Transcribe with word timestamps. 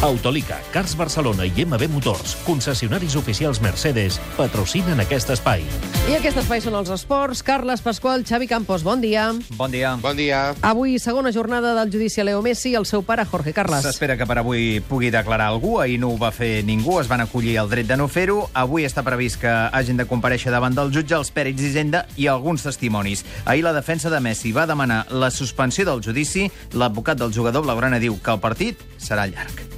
Autolica, 0.00 0.60
Cars 0.70 0.94
Barcelona 0.94 1.42
i 1.42 1.64
MB 1.66 1.88
Motors, 1.90 2.36
concessionaris 2.46 3.16
oficials 3.18 3.58
Mercedes, 3.58 4.20
patrocinen 4.36 5.00
aquest 5.02 5.32
espai. 5.34 5.64
I 6.06 6.14
aquest 6.14 6.38
espai 6.38 6.60
són 6.62 6.76
els 6.78 6.92
esports. 6.94 7.40
Carles 7.42 7.82
Pasqual, 7.82 8.22
Xavi 8.22 8.46
Campos, 8.46 8.84
bon 8.86 9.00
dia. 9.02 9.32
Bon 9.58 9.72
dia. 9.74 9.96
Bon 9.98 10.14
dia. 10.14 10.54
Avui, 10.62 11.00
segona 11.02 11.32
jornada 11.34 11.72
del 11.74 11.90
judici 11.90 12.22
a 12.22 12.26
Leo 12.28 12.44
Messi 12.46 12.70
i 12.70 12.76
el 12.78 12.86
seu 12.86 13.02
pare, 13.02 13.24
Jorge 13.26 13.50
Carles. 13.56 13.82
S'espera 13.82 14.14
que 14.16 14.26
per 14.28 14.38
avui 14.38 14.78
pugui 14.86 15.10
declarar 15.10 15.48
algú. 15.50 15.80
Ahir 15.82 15.98
no 15.98 16.12
ho 16.12 16.18
va 16.20 16.30
fer 16.30 16.62
ningú, 16.62 17.00
es 17.02 17.10
van 17.10 17.24
acollir 17.24 17.56
el 17.58 17.70
dret 17.72 17.90
de 17.90 17.96
no 17.98 18.06
fer-ho. 18.06 18.44
Avui 18.54 18.86
està 18.86 19.02
previst 19.02 19.40
que 19.42 19.50
hagin 19.50 19.98
de 19.98 20.06
compareixer 20.06 20.54
davant 20.54 20.78
del 20.78 20.94
jutge 20.94 21.18
els 21.18 21.32
pèrits 21.34 21.58
d'Hisenda 21.58 22.04
i 22.14 22.30
alguns 22.30 22.62
testimonis. 22.62 23.24
Ahir 23.46 23.66
la 23.66 23.74
defensa 23.74 24.14
de 24.14 24.22
Messi 24.22 24.54
va 24.54 24.68
demanar 24.70 25.08
la 25.10 25.32
suspensió 25.34 25.88
del 25.90 26.06
judici. 26.06 26.46
L'advocat 26.78 27.18
del 27.18 27.34
jugador 27.34 27.66
blaugrana 27.66 27.98
diu 27.98 28.22
que 28.22 28.30
el 28.30 28.38
partit 28.46 28.86
serà 29.02 29.26
llarg. 29.26 29.77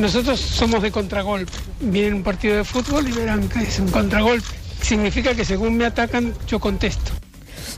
Nosotros 0.00 0.40
somos 0.40 0.80
de 0.80 0.90
contragolpe. 0.90 1.52
Vienen 1.80 2.14
un 2.14 2.22
partido 2.22 2.56
de 2.56 2.64
fútbol 2.64 3.06
y 3.06 3.12
verán 3.12 3.46
que 3.50 3.60
es 3.64 3.78
un 3.78 3.90
contragolpe. 3.90 4.48
Significa 4.80 5.34
que 5.34 5.44
según 5.44 5.76
me 5.76 5.84
atacan, 5.84 6.32
yo 6.48 6.58
contesto. 6.58 7.12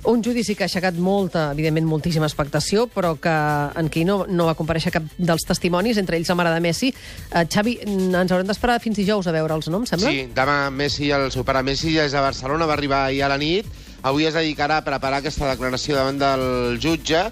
Un 0.04 0.22
judici 0.22 0.54
que 0.54 0.62
ha 0.62 0.68
aixecat 0.70 0.94
molta, 1.02 1.48
evidentment, 1.50 1.86
moltíssima 1.90 2.26
expectació, 2.26 2.86
però 2.90 3.16
que 3.22 3.30
en 3.30 3.90
què 3.90 4.04
no, 4.06 4.20
no 4.30 4.46
va 4.46 4.54
compareixer 4.58 4.92
cap 4.94 5.08
dels 5.18 5.42
testimonis, 5.46 5.98
entre 5.98 6.18
ells 6.18 6.30
la 6.30 6.36
mare 6.38 6.54
de 6.54 6.62
Messi. 6.62 6.92
Uh, 7.32 7.42
Xavi, 7.42 7.76
ens 7.86 8.30
haurem 8.30 8.46
d'esperar 8.46 8.78
fins 8.82 9.02
dijous 9.02 9.26
a 9.26 9.34
veure'ls, 9.34 9.66
no, 9.70 9.82
em 9.82 9.90
sembla? 9.90 10.14
Sí, 10.14 10.28
demà 10.34 10.56
Messi, 10.74 11.10
el 11.10 11.30
seu 11.34 11.46
pare 11.46 11.64
Messi, 11.66 11.96
és 12.02 12.14
a 12.14 12.22
Barcelona, 12.22 12.70
va 12.70 12.78
arribar 12.78 13.04
ahir 13.08 13.24
a 13.26 13.32
la 13.34 13.38
nit. 13.42 13.66
Avui 14.06 14.30
es 14.30 14.38
dedicarà 14.38 14.78
a 14.78 14.86
preparar 14.86 15.22
aquesta 15.22 15.50
declaració 15.50 15.98
davant 15.98 16.22
del 16.22 16.78
jutge 16.82 17.26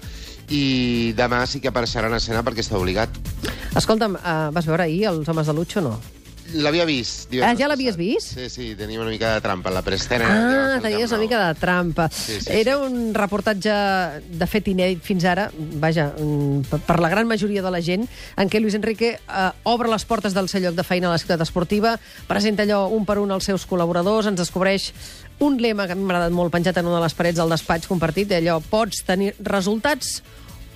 i 0.51 1.11
demà 1.15 1.45
sí 1.47 1.63
que 1.63 1.71
apareixerà 1.71 2.11
en 2.11 2.19
escena 2.19 2.43
perquè 2.43 2.63
està 2.63 2.79
obligat. 2.79 3.20
Escolta'm, 3.75 4.17
uh, 4.19 4.49
vas 4.51 4.65
veure 4.67 4.83
ahir 4.83 5.05
els 5.11 5.27
homes 5.31 5.47
de 5.47 5.53
Lucho 5.55 5.79
o 5.79 5.83
no? 5.91 5.99
L'havia 6.51 6.83
vist. 6.83 7.29
Ah, 7.39 7.53
ja 7.55 7.69
l'havies 7.69 7.95
vist? 7.95 8.33
Sí, 8.35 8.49
sí, 8.51 8.65
tenia 8.75 8.99
una 8.99 9.09
mica 9.13 9.29
de 9.37 9.39
trampa 9.39 9.71
la 9.71 9.79
preestena. 9.85 10.25
Ah, 10.27 10.79
tenies 10.83 11.13
una 11.13 11.21
mica 11.21 11.39
de 11.47 11.53
trampa. 11.61 12.09
Sí, 12.11 12.41
sí, 12.41 12.49
Era 12.51 12.73
sí. 12.75 12.89
un 12.89 13.13
reportatge, 13.15 13.71
de 14.35 14.47
fet, 14.51 14.67
inèdit 14.67 14.99
fins 15.05 15.23
ara, 15.31 15.45
vaja, 15.79 16.09
per- 16.67 16.81
per 16.89 16.97
la 16.99 17.07
gran 17.13 17.29
majoria 17.29 17.63
de 17.63 17.71
la 17.71 17.79
gent, 17.79 18.03
en 18.35 18.49
què 18.51 18.59
Luis 18.59 18.75
Enrique 18.75 19.13
eh, 19.15 19.47
obre 19.63 19.87
les 19.87 20.03
portes 20.03 20.35
del 20.35 20.49
seu 20.51 20.59
lloc 20.65 20.75
de 20.75 20.83
feina 20.83 21.07
a 21.07 21.13
la 21.15 21.21
ciutat 21.23 21.39
esportiva, 21.47 21.95
presenta 22.27 22.63
allò 22.67 22.89
un 22.91 23.05
per 23.07 23.19
un 23.23 23.31
als 23.31 23.47
seus 23.47 23.63
col·laboradors, 23.65 24.27
ens 24.27 24.41
descobreix 24.43 24.91
un 25.39 25.55
lema 25.61 25.87
que 25.87 25.93
a 25.93 25.95
mi 25.95 26.03
m'ha 26.03 26.17
agradat 26.17 26.35
molt 26.35 26.51
penjat 26.51 26.75
en 26.83 26.85
una 26.91 26.99
de 26.99 27.05
les 27.07 27.15
parets 27.15 27.39
del 27.39 27.55
despatx 27.55 27.87
compartit, 27.87 28.33
allò, 28.35 28.59
pots 28.59 29.05
tenir 29.07 29.31
resultats 29.39 30.17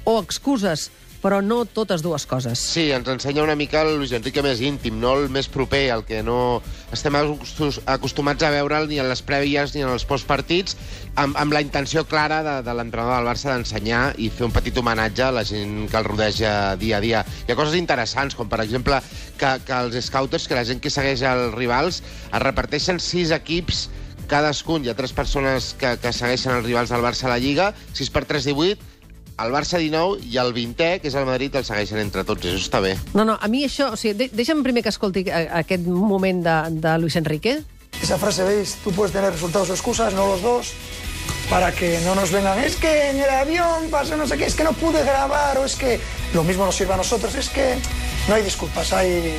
o 0.05 0.21
excuses, 0.21 0.87
però 1.25 1.39
no 1.41 1.63
totes 1.65 2.03
dues 2.05 2.27
coses. 2.29 2.61
Sí, 2.61 2.91
ens 2.93 3.07
ensenya 3.09 3.41
una 3.41 3.55
mica 3.57 3.81
el 3.81 3.95
Luis 3.97 4.11
Enrique 4.13 4.43
més 4.45 4.59
íntim, 4.61 4.99
no 5.01 5.15
el 5.17 5.31
més 5.33 5.47
proper, 5.49 5.87
el 5.95 6.03
que 6.05 6.19
no 6.21 6.61
estem 6.93 7.17
acostumats 7.17 8.45
a 8.45 8.51
veure'l 8.53 8.85
ni 8.91 8.99
en 9.01 9.09
les 9.09 9.23
prèvies 9.25 9.73
ni 9.73 9.81
en 9.81 9.89
els 9.89 10.05
postpartits, 10.05 10.77
amb, 11.17 11.33
amb 11.41 11.57
la 11.57 11.63
intenció 11.65 12.05
clara 12.05 12.43
de, 12.45 12.55
de 12.67 12.77
l'entrenador 12.77 13.17
del 13.17 13.31
Barça 13.31 13.49
d'ensenyar 13.55 14.03
i 14.21 14.29
fer 14.29 14.45
un 14.45 14.53
petit 14.53 14.77
homenatge 14.77 15.25
a 15.25 15.33
la 15.33 15.45
gent 15.49 15.89
que 15.89 15.97
el 15.97 16.05
rodeja 16.05 16.53
dia 16.77 16.99
a 16.99 17.03
dia. 17.07 17.25
Hi 17.47 17.55
ha 17.55 17.57
coses 17.57 17.79
interessants, 17.81 18.37
com 18.37 18.51
per 18.51 18.61
exemple 18.61 19.01
que, 19.39 19.55
que 19.65 19.81
els 19.81 19.97
scouters, 20.05 20.45
que 20.45 20.61
la 20.61 20.67
gent 20.69 20.83
que 20.83 20.93
segueix 20.93 21.25
els 21.25 21.57
rivals, 21.57 22.03
es 22.29 22.41
reparteixen 22.45 23.01
sis 23.01 23.33
equips 23.33 23.87
cadascun. 24.29 24.85
Hi 24.85 24.93
ha 24.93 24.97
tres 24.97 25.13
persones 25.13 25.73
que, 25.79 25.95
que 26.01 26.13
segueixen 26.13 26.59
els 26.59 26.65
rivals 26.67 26.93
del 26.93 27.03
Barça 27.05 27.25
a 27.25 27.33
la 27.33 27.41
Lliga, 27.41 27.71
6 27.97 28.13
per 28.13 28.25
3, 28.29 28.49
18, 28.53 28.94
el 29.37 29.51
Barça 29.51 29.77
19 29.81 30.21
i 30.31 30.37
el 30.39 30.53
20è, 30.55 31.01
que 31.01 31.09
és 31.11 31.15
el 31.19 31.25
Madrid, 31.27 31.55
el 31.59 31.65
segueixen 31.67 31.99
entre 31.99 32.23
tots. 32.23 32.45
Això 32.45 32.61
està 32.61 32.79
bé. 32.83 32.93
No, 33.13 33.25
no, 33.27 33.37
a 33.41 33.47
mi 33.51 33.65
això... 33.67 33.91
O 33.93 33.97
sigui, 33.99 34.13
de, 34.15 34.29
deixa'm 34.31 34.63
primer 34.63 34.83
que 34.85 34.93
escolti 34.93 35.25
a- 35.29 35.59
aquest 35.61 35.83
moment 35.87 36.43
de, 36.45 36.55
de 36.79 36.97
Luis 37.03 37.15
Enrique. 37.19 37.57
Esa 38.01 38.17
frase, 38.17 38.43
¿veis? 38.43 38.77
Tú 38.83 38.91
puedes 38.91 39.11
tener 39.13 39.31
resultados 39.31 39.69
o 39.69 39.73
excusas, 39.73 40.13
no 40.13 40.27
los 40.27 40.41
dos, 40.41 40.73
para 41.49 41.71
que 41.71 41.99
no 42.03 42.15
nos 42.15 42.31
vengan, 42.31 42.59
es 42.59 42.75
que 42.75 43.09
en 43.09 43.19
el 43.19 43.29
avión 43.29 43.89
pasó 43.91 44.17
no 44.17 44.27
sé 44.27 44.37
qué, 44.37 44.45
es 44.45 44.55
que 44.55 44.63
no 44.63 44.73
pude 44.73 45.03
grabar, 45.03 45.57
o 45.57 45.65
es 45.65 45.75
que 45.75 45.99
lo 46.33 46.43
mismo 46.43 46.65
nos 46.65 46.75
sirve 46.75 46.93
a 46.93 46.97
nosotros, 46.97 47.33
es 47.35 47.49
que 47.49 47.75
no 48.27 48.35
hay 48.35 48.43
disculpas, 48.43 48.91
hay, 48.93 49.33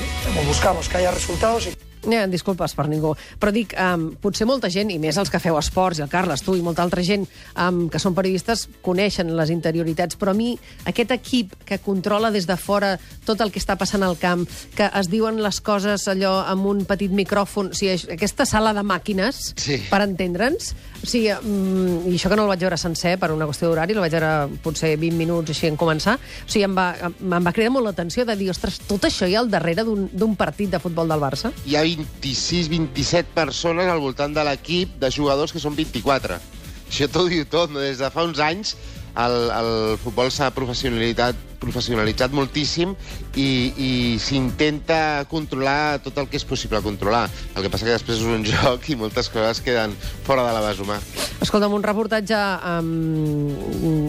buscamos 0.47 0.89
que 0.89 0.97
haya 0.99 1.11
resultados 1.11 1.67
y 1.67 1.77
Eh, 2.07 2.27
disculpes 2.31 2.75
per 2.77 2.87
ningú. 2.89 3.15
Però 3.41 3.51
dic, 3.51 3.73
um, 3.81 4.13
potser 4.23 4.47
molta 4.47 4.69
gent, 4.71 4.91
i 4.95 4.99
més 5.03 5.17
els 5.19 5.31
que 5.33 5.41
feu 5.43 5.57
esports, 5.59 5.99
i 5.99 6.05
el 6.05 6.09
Carles, 6.13 6.43
tu 6.45 6.55
i 6.55 6.63
molta 6.63 6.85
altra 6.85 7.03
gent 7.03 7.25
um, 7.59 7.89
que 7.91 7.99
són 7.99 8.15
periodistes, 8.15 8.69
coneixen 8.85 9.33
les 9.37 9.51
interioritats, 9.51 10.15
però 10.19 10.31
a 10.31 10.37
mi 10.39 10.53
aquest 10.87 11.11
equip 11.17 11.57
que 11.67 11.79
controla 11.83 12.31
des 12.31 12.47
de 12.47 12.57
fora 12.57 12.93
tot 13.27 13.41
el 13.43 13.51
que 13.51 13.59
està 13.59 13.75
passant 13.77 14.05
al 14.07 14.17
camp, 14.21 14.45
que 14.77 14.87
es 15.01 15.11
diuen 15.11 15.41
les 15.43 15.59
coses 15.61 16.07
allò 16.09 16.45
amb 16.47 16.67
un 16.71 16.85
petit 16.87 17.11
micròfon, 17.11 17.73
o 17.73 17.75
sigui, 17.75 17.97
aquesta 18.15 18.47
sala 18.47 18.73
de 18.77 18.85
màquines, 18.87 19.53
Sí. 19.57 19.81
per 19.91 20.03
entendre'ns, 20.07 20.75
o 21.03 21.07
sigui, 21.07 21.33
um, 21.43 22.07
i 22.07 22.15
això 22.15 22.31
que 22.31 22.37
no 22.37 22.45
el 22.47 22.53
vaig 22.55 22.61
veure 22.61 22.79
sencer 22.79 23.17
per 23.19 23.33
una 23.33 23.47
qüestió 23.51 23.67
d'horari, 23.69 23.95
el 23.95 24.01
vaig 24.05 24.13
veure 24.13 24.33
potser 24.63 24.95
20 24.97 25.17
minuts 25.19 25.51
així 25.51 25.67
en 25.67 25.77
començar, 25.77 26.17
o 26.21 26.49
sigui, 26.49 26.65
em 26.65 26.77
va, 26.77 26.89
em 27.03 27.43
va 27.43 27.53
cridar 27.53 27.73
molt 27.75 27.87
l'atenció 27.91 28.25
de 28.25 28.37
dir, 28.37 28.51
ostres, 28.51 28.79
tot 28.87 29.03
això 29.11 29.27
hi 29.29 29.35
ha 29.35 29.41
al 29.43 29.51
darrere 29.51 29.83
d'un 29.85 30.07
d'un 30.13 30.37
partit 30.37 30.71
de 30.71 30.79
futbol 30.79 31.09
del 31.09 31.21
Barça? 31.21 31.51
Hi 31.67 31.75
ha 31.77 31.83
26-27 31.97 33.33
persones 33.37 33.89
al 33.91 34.03
voltant 34.05 34.35
de 34.37 34.45
l'equip 34.47 34.99
de 35.01 35.11
jugadors 35.11 35.55
que 35.55 35.63
són 35.63 35.77
24. 35.79 36.39
Això 36.87 37.09
t'ho 37.11 37.27
diu 37.31 37.47
tot. 37.51 37.73
Des 37.75 37.99
de 38.03 38.13
fa 38.13 38.27
uns 38.29 38.43
anys 38.43 38.77
el, 39.17 39.37
el 39.51 39.71
futbol 40.03 40.29
s'ha 40.33 40.51
professionalitzat, 40.55 41.39
professionalitzat 41.63 42.35
moltíssim 42.37 42.93
i, 43.35 43.49
i 43.81 43.91
s'intenta 44.21 45.25
controlar 45.31 46.03
tot 46.05 46.21
el 46.21 46.29
que 46.29 46.37
és 46.41 46.45
possible 46.45 46.83
controlar. 46.85 47.25
El 47.55 47.65
que 47.65 47.73
passa 47.73 47.89
que 47.89 47.97
després 47.97 48.21
és 48.21 48.29
un 48.29 48.45
joc 48.53 48.91
i 48.93 48.99
moltes 49.01 49.33
coses 49.33 49.65
queden 49.65 49.97
fora 50.29 50.45
de 50.47 50.53
l'abast 50.53 50.85
humà. 50.85 51.01
Escolta'm, 51.43 51.75
un 51.77 51.83
reportatge 51.85 52.37
um, 52.81 54.01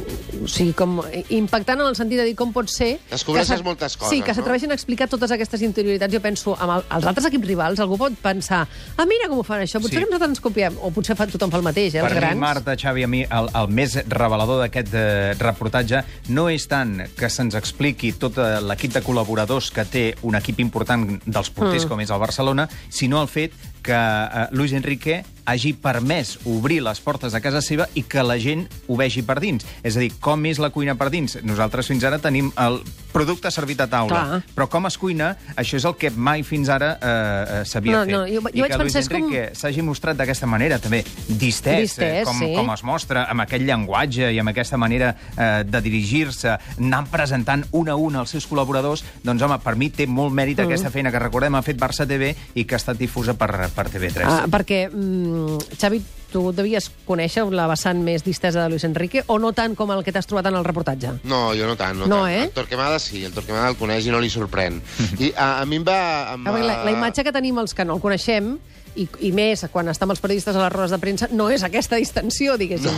o 0.41 0.47
sigui, 0.47 0.71
com 0.77 1.01
impactant 1.35 1.81
en 1.81 1.89
el 1.89 1.95
sentit 1.97 2.21
de 2.21 2.25
dir 2.29 2.35
com 2.39 2.53
pot 2.55 2.69
ser... 2.71 2.93
Descobreixes 3.11 3.63
moltes 3.65 3.97
coses, 3.99 4.13
Sí, 4.13 4.21
que 4.23 4.31
no? 4.31 4.37
s'atreveixen 4.39 4.71
a 4.71 4.77
explicar 4.77 5.09
totes 5.11 5.33
aquestes 5.35 5.61
interioritats. 5.65 6.13
Jo 6.13 6.21
penso, 6.23 6.55
amb 6.55 6.77
el, 6.77 6.85
els 6.97 7.09
altres 7.11 7.27
equips 7.29 7.49
rivals, 7.49 7.81
algú 7.83 7.99
pot 7.99 8.15
pensar 8.23 8.63
ah, 8.67 9.05
mira 9.09 9.27
com 9.29 9.41
ho 9.41 9.45
fan 9.47 9.65
això, 9.65 9.81
potser 9.83 9.99
Sí. 9.99 10.03
que 10.05 10.09
nosaltres 10.09 10.37
ens 10.37 10.43
copiem. 10.43 10.79
O 10.81 10.91
potser 10.95 11.17
fa, 11.19 11.27
tothom 11.27 11.51
fa 11.51 11.59
el 11.59 11.67
mateix, 11.67 11.95
eh, 11.95 12.01
Per 12.01 12.11
els 12.11 12.19
grans. 12.21 12.35
mi, 12.35 12.41
Marta, 12.41 12.75
Xavi, 12.79 13.03
a 13.03 13.11
mi, 13.11 13.23
el, 13.23 13.51
el 13.61 13.71
més 13.75 13.97
revelador 14.07 14.61
d'aquest 14.63 14.93
eh, 14.95 15.33
reportatge 15.39 16.03
no 16.29 16.47
és 16.49 16.67
tant 16.71 17.01
que 17.17 17.29
se'ns 17.29 17.55
expliqui 17.59 18.13
tot 18.17 18.37
eh, 18.39 18.59
l'equip 18.63 18.93
de 18.95 19.03
col·laboradors 19.03 19.71
que 19.75 19.85
té 19.85 20.05
un 20.23 20.35
equip 20.39 20.59
important 20.63 21.19
dels 21.25 21.49
porters 21.51 21.85
mm. 21.85 21.89
com 21.91 22.01
és 22.01 22.13
el 22.13 22.23
Barcelona, 22.23 22.69
sinó 22.89 23.21
el 23.21 23.27
fet 23.27 23.53
que 23.83 23.95
eh, 23.97 24.47
Luis 24.51 24.73
Enrique 24.73 25.23
hagi 25.47 25.73
permès 25.79 26.35
obrir 26.45 26.81
les 26.83 26.99
portes 27.01 27.33
de 27.33 27.41
casa 27.41 27.63
seva 27.63 27.87
i 27.95 28.03
que 28.03 28.23
la 28.25 28.37
gent 28.41 28.67
ho 28.87 28.99
vegi 28.99 29.23
per 29.25 29.39
dins. 29.39 29.65
És 29.81 29.95
a 29.95 30.03
dir, 30.03 30.11
com 30.19 30.43
és 30.45 30.59
la 30.59 30.69
cuina 30.75 30.97
per 30.99 31.09
dins? 31.13 31.39
Nosaltres 31.47 31.87
fins 31.87 32.03
ara 32.07 32.19
tenim 32.21 32.51
el 32.59 32.81
producte 33.17 33.51
servit 33.51 33.81
a 33.81 33.87
taula, 33.89 34.21
Clar. 34.21 34.41
però 34.55 34.67
com 34.69 34.85
es 34.89 34.97
cuina, 35.01 35.31
això 35.57 35.77
és 35.79 35.85
el 35.89 35.95
que 35.97 36.11
mai 36.15 36.43
fins 36.47 36.69
ara 36.69 36.93
eh, 37.01 37.61
eh, 37.61 37.65
s'havia 37.65 37.97
No, 37.97 38.03
fet. 38.05 38.13
no, 38.13 38.21
jo- 38.27 38.41
jo 38.45 38.51
I 38.53 38.61
vaig 38.61 38.71
que 38.71 38.77
Luis 38.83 38.95
és 38.95 39.09
com- 39.09 39.17
Enrique 39.17 39.55
s'hagi 39.57 39.81
mostrat 39.81 40.17
d'aquesta 40.17 40.45
manera, 40.47 40.77
també, 40.79 41.03
distès, 41.27 41.81
Distès, 41.97 42.21
eh, 42.21 42.23
com, 42.25 42.37
sí. 42.39 42.53
com 42.55 42.69
es 42.73 42.83
mostra, 42.83 43.25
amb 43.29 43.41
aquest 43.45 43.63
llenguatge 43.65 44.31
i 44.33 44.39
amb 44.39 44.49
aquesta 44.53 44.77
manera 44.77 45.15
eh, 45.37 45.63
de 45.65 45.81
dirigir-se, 45.81 46.57
anant 46.77 47.07
presentant 47.09 47.65
un 47.71 47.89
a 47.89 47.95
un 47.95 48.15
als 48.15 48.29
seus 48.35 48.47
col·laboradors, 48.49 49.03
doncs, 49.23 49.41
home, 49.41 49.57
per 49.63 49.75
mi 49.75 49.89
té 49.89 50.07
molt 50.07 50.33
mèrit 50.33 50.57
Mm. 50.59 50.65
aquesta 50.67 50.89
feina 50.91 51.11
que, 51.11 51.19
recordem, 51.19 51.55
ha 51.55 51.61
fet 51.61 51.77
Barça 51.77 52.05
TV 52.07 52.35
i 52.55 52.65
que 52.65 52.75
ha 52.75 52.77
estat 52.81 52.97
difusa 52.97 53.33
per, 53.37 53.69
per 53.75 53.89
TV3. 53.89 54.23
Ah, 54.25 54.45
perquè, 54.49 54.89
mm, 54.91 55.75
Xavi, 55.79 56.01
tu 56.31 56.41
devies 56.55 56.89
conèixer 57.07 57.45
la 57.55 57.67
vessant 57.71 57.99
més 58.03 58.23
distesa 58.25 58.63
de 58.63 58.69
Luis 58.73 58.83
Enrique 58.87 59.23
o 59.27 59.37
no 59.39 59.53
tant 59.55 59.75
com 59.75 59.91
el 59.95 60.03
que 60.03 60.11
t'has 60.15 60.27
trobat 60.27 60.49
en 60.51 60.57
el 60.59 60.65
reportatge? 60.67 61.13
No, 61.23 61.53
jo 61.57 61.67
no 61.69 61.75
tant. 61.79 61.97
No, 61.99 62.07
No, 62.07 62.23
tant. 62.25 62.33
eh? 62.33 62.43
El 62.49 62.55
Torquemada 62.55 62.99
sí, 62.99 63.23
el 63.25 63.33
Torquemada 63.35 63.69
el 63.71 63.77
coneix 63.79 64.07
i 64.07 64.11
no 64.13 64.19
li 64.23 64.29
sorprèn. 64.33 64.81
I 65.23 65.31
a, 65.35 65.61
a 65.61 65.65
mi 65.65 65.79
em 65.81 65.85
va... 65.87 65.99
Em 66.35 66.43
va... 66.47 66.57
la, 66.59 66.81
la 66.87 66.91
imatge 66.95 67.23
que 67.27 67.31
tenim 67.35 67.57
els 67.63 67.73
que 67.77 67.85
no 67.85 67.95
el 67.97 68.03
coneixem, 68.03 68.57
i, 68.97 69.05
i 69.21 69.31
més 69.35 69.61
quan 69.71 69.87
estem 69.91 70.09
els 70.09 70.19
periodistes 70.23 70.55
a 70.57 70.63
les 70.65 70.73
rodes 70.73 70.91
de 70.95 70.99
premsa, 71.01 71.29
no 71.31 71.51
és 71.53 71.63
aquesta 71.63 71.99
distensió, 72.01 72.57
diguéssim. 72.57 72.93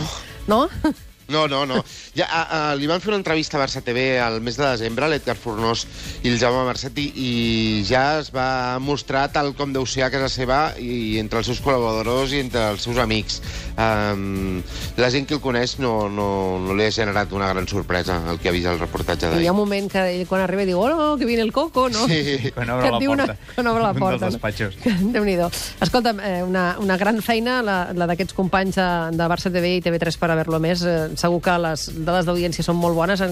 No? 0.48 0.66
no? 0.82 0.92
No, 1.30 1.46
no, 1.48 1.64
no. 1.66 1.80
Ja, 2.16 2.26
a, 2.26 2.40
a, 2.42 2.74
li 2.74 2.88
van 2.90 3.00
fer 3.00 3.12
una 3.12 3.20
entrevista 3.20 3.56
a 3.58 3.62
Barça 3.62 3.82
TV 3.86 4.18
al 4.20 4.40
mes 4.42 4.56
de 4.58 4.66
desembre, 4.66 5.08
l'Edgar 5.08 5.36
Fornós 5.38 5.86
i 6.24 6.28
el 6.32 6.38
Jaume 6.42 6.64
Marcet, 6.66 6.98
i, 6.98 7.06
i 7.14 7.30
ja 7.86 8.18
es 8.20 8.32
va 8.34 8.78
mostrar 8.82 9.28
tal 9.32 9.52
com 9.58 9.72
deu 9.72 9.86
ser 9.86 10.02
a 10.06 10.10
casa 10.12 10.28
seva 10.32 10.60
i 10.82 11.18
entre 11.22 11.38
els 11.40 11.46
seus 11.50 11.60
col·laboradors 11.64 12.34
i 12.34 12.40
entre 12.42 12.66
els 12.74 12.82
seus 12.86 12.98
amics. 12.98 13.40
Um, 13.80 14.60
la 15.00 15.08
gent 15.12 15.24
que 15.26 15.34
el 15.38 15.40
coneix 15.40 15.78
no, 15.80 16.08
no, 16.12 16.26
no 16.60 16.74
li 16.76 16.84
ha 16.84 16.92
generat 16.92 17.30
una 17.32 17.48
gran 17.52 17.68
sorpresa 17.70 18.18
el 18.30 18.38
que 18.42 18.50
ha 18.50 18.52
vist 18.52 18.68
el 18.68 18.78
reportatge 18.82 19.26
I 19.26 19.30
hi 19.30 19.32
d'ahir. 19.38 19.48
ha 19.48 19.54
un 19.54 19.60
moment 19.62 19.88
que 19.92 20.02
ell, 20.10 20.26
quan 20.28 20.42
arriba, 20.44 20.66
diu 20.68 20.80
hola, 20.82 21.14
que 21.18 21.24
viene 21.28 21.42
el 21.46 21.52
coco, 21.54 21.88
no? 21.88 22.06
Sí. 22.10 22.50
Quan 22.54 22.68
obre 22.74 22.90
la 22.90 22.98
porta. 22.98 23.10
Una, 23.14 23.26
quan 23.54 23.70
obre 23.72 23.82
la 23.86 23.92
Un 23.94 24.02
porta. 24.02 24.18
dels 24.26 24.34
despatxos. 24.36 24.76
No? 24.84 25.12
Déu-n'hi-do. 25.14 25.48
Escolta'm, 25.86 26.20
eh, 26.20 26.42
una, 26.44 26.64
una 26.82 26.96
gran 27.00 27.22
feina, 27.24 27.60
la, 27.64 27.78
la 27.96 28.06
d'aquests 28.10 28.36
companys 28.36 28.76
de, 28.76 28.88
de 29.16 29.28
Barça 29.30 29.52
TV 29.54 29.76
i 29.78 29.82
TV3 29.84 30.18
per 30.20 30.30
haver-lo 30.34 30.60
més. 30.62 30.82
Eh, 30.84 30.98
segur 31.20 31.40
que 31.44 31.56
les 31.60 31.86
dades 32.00 32.28
d'audiència 32.28 32.64
són 32.66 32.78
molt 32.80 32.96
bones. 32.96 33.22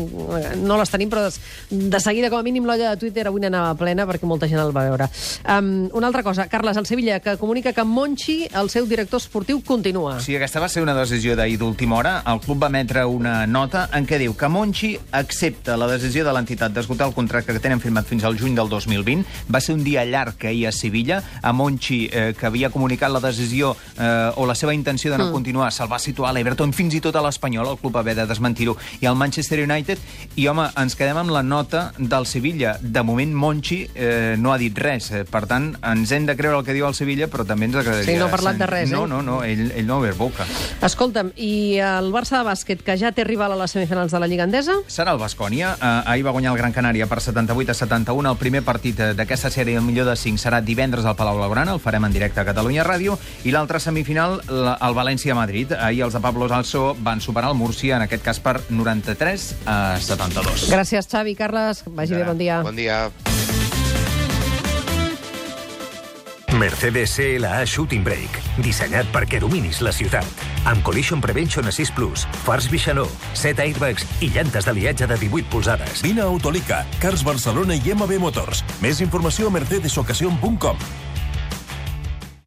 No 0.60 0.78
les 0.80 0.92
tenim, 0.92 1.10
però 1.10 1.26
de, 1.28 2.00
seguida, 2.00 2.30
com 2.30 2.40
a 2.40 2.46
mínim, 2.46 2.66
l'olla 2.68 2.92
de 2.92 3.00
Twitter 3.00 3.26
avui 3.28 3.42
n'anava 3.42 3.74
plena 3.78 4.06
perquè 4.08 4.28
molta 4.28 4.48
gent 4.50 4.60
el 4.62 4.74
va 4.76 4.86
veure. 4.88 5.08
Um, 5.48 5.88
una 5.96 6.10
altra 6.10 6.22
cosa, 6.26 6.48
Carles, 6.48 6.76
el 6.76 6.86
Sevilla, 6.86 7.20
que 7.20 7.36
comunica 7.40 7.72
que 7.72 7.84
Monchi, 7.84 8.48
el 8.52 8.70
seu 8.70 8.86
director 8.88 9.20
esportiu, 9.20 9.62
continua. 9.64 10.18
Sí, 10.24 10.36
aquesta 10.36 10.62
va 10.62 10.68
ser 10.72 10.82
una 10.84 10.96
decisió 10.96 11.36
d'ahir 11.38 11.58
d'última 11.60 11.98
hora. 11.98 12.14
El 12.28 12.42
club 12.44 12.62
va 12.62 12.70
emetre 12.72 13.04
una 13.08 13.46
nota 13.46 13.88
en 13.94 14.06
què 14.08 14.20
diu 14.20 14.36
que 14.38 14.50
Monchi 14.52 14.94
accepta 15.12 15.76
la 15.80 15.88
decisió 15.90 16.24
de 16.26 16.34
l'entitat 16.34 16.74
d'esgotar 16.74 17.08
el 17.08 17.16
contracte 17.16 17.54
que 17.54 17.62
tenen 17.62 17.80
firmat 17.80 18.08
fins 18.08 18.24
al 18.24 18.38
juny 18.38 18.56
del 18.58 18.68
2020. 18.68 19.24
Va 19.52 19.60
ser 19.64 19.76
un 19.76 19.84
dia 19.86 20.04
llarg 20.04 20.44
ahir 20.46 20.66
a 20.68 20.72
Sevilla. 20.72 21.22
A 21.42 21.52
Monchi, 21.52 22.08
eh, 22.12 22.34
que 22.38 22.46
havia 22.46 22.70
comunicat 22.70 23.12
la 23.12 23.22
decisió 23.24 23.74
eh, 23.98 24.32
o 24.36 24.46
la 24.46 24.54
seva 24.54 24.74
intenció 24.74 25.12
de 25.12 25.18
no 25.18 25.28
mm. 25.28 25.32
continuar, 25.32 25.70
se'l 25.72 25.90
va 25.90 26.00
situar 26.02 26.30
a 26.30 26.36
l'Everton, 26.36 26.72
fins 26.76 26.94
i 26.98 27.02
tot 27.04 27.16
a 27.16 27.22
l'Espanyol, 27.24 27.72
el 27.72 27.77
club 27.80 27.96
haver 27.96 28.16
de 28.18 28.26
desmentir-ho, 28.26 28.76
i 29.00 29.06
al 29.06 29.16
Manchester 29.16 29.62
United. 29.64 29.98
I, 30.36 30.46
home, 30.48 30.68
ens 30.78 30.96
quedem 30.98 31.18
amb 31.18 31.32
la 31.34 31.42
nota 31.42 31.92
del 31.98 32.26
Sevilla. 32.26 32.76
De 32.80 33.02
moment, 33.02 33.34
Monchi 33.34 33.82
eh, 33.94 34.36
no 34.38 34.52
ha 34.52 34.58
dit 34.58 34.76
res. 34.78 35.10
Eh, 35.12 35.24
per 35.28 35.46
tant, 35.50 35.72
ens 35.82 36.12
hem 36.12 36.26
de 36.28 36.36
creure 36.38 36.60
el 36.60 36.66
que 36.66 36.76
diu 36.76 36.86
el 36.88 36.96
Sevilla, 36.98 37.28
però 37.30 37.46
també 37.46 37.68
ens 37.68 37.78
agradaria... 37.80 38.06
Sí, 38.08 38.18
no 38.20 38.28
ha 38.28 38.34
parlat 38.34 38.60
de 38.60 38.68
res, 38.70 38.90
no, 38.92 39.04
eh? 39.04 39.10
No, 39.10 39.22
no, 39.22 39.40
ell, 39.46 39.70
ell 39.74 39.88
no 39.88 39.98
ha 40.02 40.12
boca. 40.18 40.46
Escolta'm, 40.84 41.32
i 41.36 41.78
el 41.84 42.12
Barça 42.14 42.38
de 42.38 42.44
bàsquet, 42.48 42.82
que 42.84 42.96
ja 43.00 43.12
té 43.14 43.24
rival 43.26 43.54
a 43.54 43.58
les 43.60 43.74
semifinals 43.74 44.12
de 44.14 44.20
la 44.22 44.28
Lliga 44.30 44.46
Endesa? 44.48 44.78
Serà 44.90 45.14
el 45.14 45.20
Bascònia. 45.20 45.74
Uh, 45.78 46.10
ahir 46.12 46.24
va 46.26 46.34
guanyar 46.34 46.52
el 46.54 46.60
Gran 46.60 46.74
Canària 46.74 47.08
per 47.10 47.20
78 47.22 47.74
a 47.74 47.78
71. 47.78 48.32
El 48.32 48.40
primer 48.40 48.62
partit 48.66 49.00
eh, 49.00 49.12
d'aquesta 49.18 49.50
sèrie, 49.54 49.78
el 49.78 49.86
millor 49.86 50.08
de 50.08 50.16
5, 50.18 50.40
serà 50.40 50.60
divendres 50.64 51.06
al 51.08 51.16
Palau 51.18 51.38
Blaugrana. 51.40 51.74
El 51.76 51.82
farem 51.82 52.08
en 52.08 52.14
directe 52.14 52.42
a 52.42 52.46
Catalunya 52.48 52.86
Ràdio. 52.86 53.18
I 53.44 53.54
l'altra 53.54 53.80
semifinal, 53.82 54.38
el 54.48 54.98
València-Madrid. 54.98 55.74
Ahir 55.78 56.04
els 56.08 56.16
de 56.16 56.22
Pablo 56.24 56.48
Salso 56.50 56.94
van 57.04 57.22
superar 57.24 57.52
el 57.52 57.58
Múrcia, 57.68 57.98
en 58.00 58.06
aquest 58.06 58.24
cas 58.24 58.40
per 58.40 58.56
93 58.72 59.48
a 59.68 59.78
72. 60.00 60.70
Gràcies, 60.72 61.08
Xavi. 61.10 61.36
Carles, 61.36 61.84
vagi 61.86 62.16
ja. 62.16 62.22
bé, 62.22 62.30
bon 62.32 62.40
dia. 62.40 62.62
Bon 62.64 62.78
dia. 62.78 63.00
Mercedes 66.58 67.12
CLA 67.14 67.66
Shooting 67.68 68.02
Brake, 68.02 68.40
dissenyat 68.64 69.06
perquè 69.12 69.38
dominis 69.38 69.82
la 69.84 69.92
ciutat. 69.92 70.26
Amb 70.66 70.80
Collision 70.82 71.20
Prevention 71.22 71.68
Assist 71.70 71.94
Plus, 71.94 72.24
fars 72.46 72.66
Bixaló, 72.72 73.04
7 73.36 73.62
airbags 73.62 74.08
i 74.24 74.32
llantes 74.34 74.66
d'aliatge 74.66 75.06
de 75.06 75.20
18 75.20 75.52
polzades. 75.52 76.02
Vine 76.02 76.24
a 76.24 76.30
Autolica, 76.32 76.80
Cars 77.04 77.22
Barcelona 77.22 77.76
i 77.76 77.94
MB 77.94 78.18
Motors. 78.24 78.64
Més 78.82 79.04
informació 79.04 79.52
a 79.52 79.54
mercedesocasion.com. 79.60 81.07